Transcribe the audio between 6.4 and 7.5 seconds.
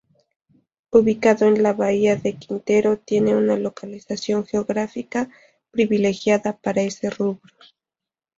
para ese rubro.